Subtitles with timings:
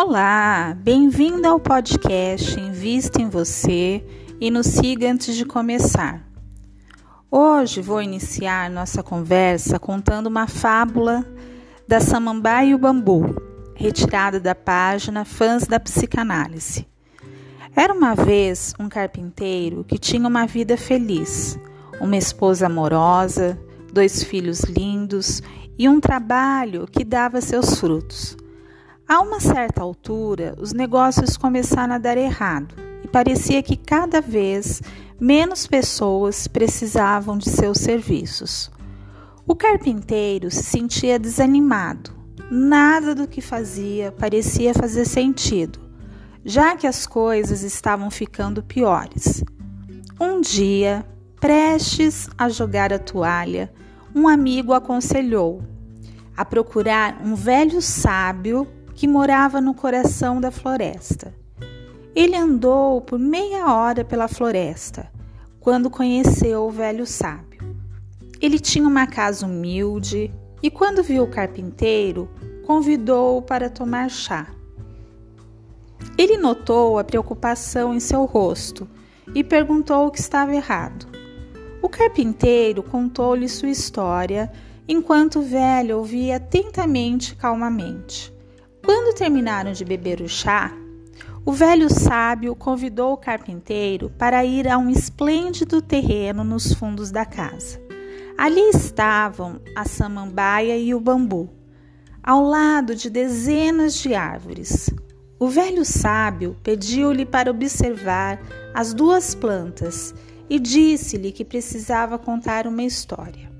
[0.00, 4.04] Olá, bem-vindo ao podcast Invista em Você
[4.40, 6.24] e nos siga antes de começar.
[7.28, 11.26] Hoje vou iniciar nossa conversa contando uma fábula
[11.88, 13.42] da Samambaia e o Bambu,
[13.74, 16.86] retirada da página Fãs da Psicanálise.
[17.74, 21.58] Era uma vez um carpinteiro que tinha uma vida feliz,
[22.00, 23.60] uma esposa amorosa,
[23.92, 25.42] dois filhos lindos
[25.76, 28.36] e um trabalho que dava seus frutos.
[29.08, 34.82] A uma certa altura, os negócios começaram a dar errado e parecia que cada vez
[35.18, 38.70] menos pessoas precisavam de seus serviços.
[39.46, 42.10] O carpinteiro se sentia desanimado.
[42.50, 45.78] Nada do que fazia parecia fazer sentido,
[46.44, 49.42] já que as coisas estavam ficando piores.
[50.20, 51.02] Um dia,
[51.40, 53.72] prestes a jogar a toalha,
[54.14, 55.62] um amigo aconselhou
[56.36, 58.68] a procurar um velho sábio
[58.98, 61.32] que morava no coração da floresta.
[62.16, 65.08] Ele andou por meia hora pela floresta
[65.60, 67.60] quando conheceu o velho sábio.
[68.40, 72.28] Ele tinha uma casa humilde e, quando viu o carpinteiro,
[72.66, 74.48] convidou-o para tomar chá.
[76.18, 78.88] Ele notou a preocupação em seu rosto
[79.32, 81.06] e perguntou o que estava errado.
[81.80, 84.50] O carpinteiro contou-lhe sua história
[84.88, 88.36] enquanto o velho ouvia atentamente e calmamente.
[88.88, 90.72] Quando terminaram de beber o chá,
[91.44, 97.26] o velho sábio convidou o carpinteiro para ir a um esplêndido terreno nos fundos da
[97.26, 97.78] casa.
[98.38, 101.50] Ali estavam a samambaia e o bambu,
[102.22, 104.88] ao lado de dezenas de árvores.
[105.38, 108.40] O velho sábio pediu-lhe para observar
[108.72, 110.14] as duas plantas
[110.48, 113.57] e disse-lhe que precisava contar uma história.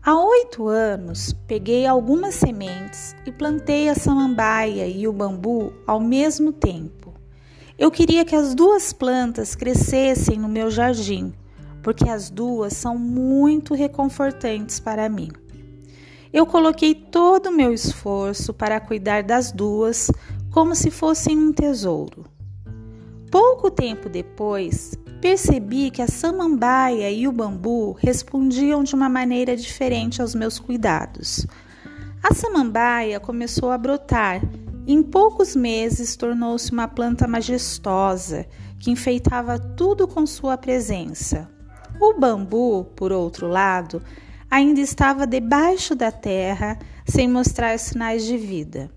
[0.00, 6.52] Há oito anos, peguei algumas sementes e plantei a samambaia e o bambu ao mesmo
[6.52, 7.12] tempo.
[7.76, 11.32] Eu queria que as duas plantas crescessem no meu jardim,
[11.82, 15.30] porque as duas são muito reconfortantes para mim.
[16.32, 20.10] Eu coloquei todo o meu esforço para cuidar das duas
[20.50, 22.24] como se fossem um tesouro.
[23.30, 30.22] Pouco tempo depois, percebi que a samambaia e o bambu respondiam de uma maneira diferente
[30.22, 31.46] aos meus cuidados.
[32.22, 34.40] A samambaia começou a brotar
[34.86, 38.46] e em poucos meses tornou-se uma planta majestosa
[38.78, 41.48] que enfeitava tudo com sua presença.
[42.00, 44.00] O bambu, por outro lado,
[44.50, 48.90] ainda estava debaixo da terra sem mostrar sinais de vida.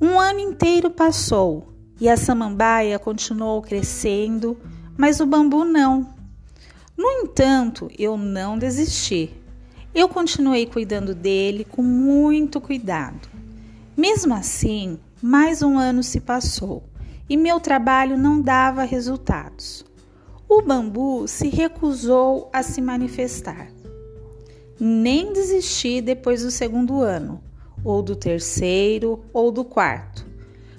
[0.00, 4.58] Um ano inteiro passou e a samambaia continuou crescendo
[4.96, 6.14] mas o bambu não.
[6.96, 9.30] No entanto, eu não desisti.
[9.94, 13.28] Eu continuei cuidando dele com muito cuidado.
[13.96, 16.84] Mesmo assim, mais um ano se passou
[17.28, 19.84] e meu trabalho não dava resultados.
[20.48, 23.68] O bambu se recusou a se manifestar.
[24.78, 27.42] Nem desisti depois do segundo ano,
[27.82, 30.26] ou do terceiro, ou do quarto.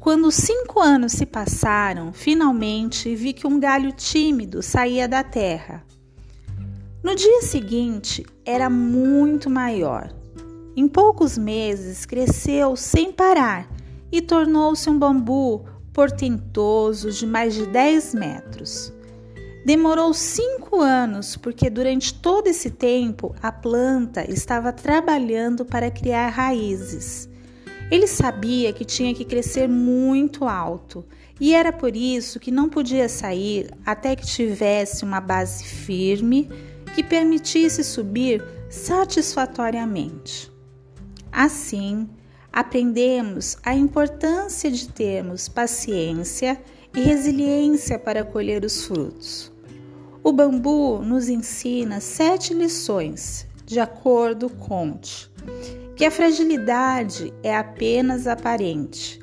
[0.00, 5.84] Quando cinco anos se passaram, finalmente vi que um galho tímido saía da terra.
[7.02, 10.14] No dia seguinte, era muito maior.
[10.76, 13.68] Em poucos meses, cresceu sem parar
[14.12, 18.92] e tornou-se um bambu portentoso de mais de 10 metros.
[19.66, 27.28] Demorou cinco anos, porque durante todo esse tempo a planta estava trabalhando para criar raízes.
[27.90, 31.04] Ele sabia que tinha que crescer muito alto
[31.40, 36.50] e era por isso que não podia sair até que tivesse uma base firme
[36.94, 40.52] que permitisse subir satisfatoriamente.
[41.32, 42.08] Assim,
[42.52, 46.60] aprendemos a importância de termos paciência
[46.94, 49.50] e resiliência para colher os frutos.
[50.22, 58.28] O bambu nos ensina sete lições, de acordo com Conte que a fragilidade é apenas
[58.28, 59.18] aparente.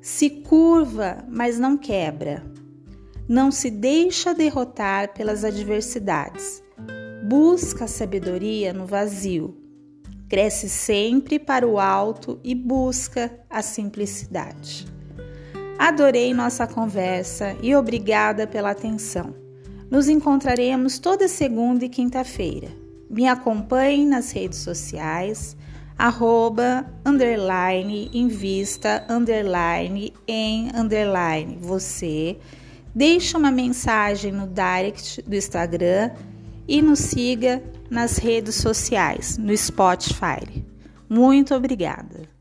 [0.00, 2.42] Se curva, mas não quebra.
[3.28, 6.64] Não se deixa derrotar pelas adversidades.
[7.28, 9.56] Busca a sabedoria no vazio.
[10.28, 14.84] Cresce sempre para o alto e busca a simplicidade.
[15.78, 19.32] Adorei nossa conversa e obrigada pela atenção.
[19.88, 22.70] Nos encontraremos toda segunda e quinta-feira.
[23.08, 25.56] Me acompanhe nas redes sociais
[25.98, 32.38] arroba, underline, invista, underline, em, underline, você.
[32.94, 36.10] Deixe uma mensagem no direct do Instagram
[36.68, 40.64] e nos siga nas redes sociais, no Spotify.
[41.08, 42.35] Muito obrigada!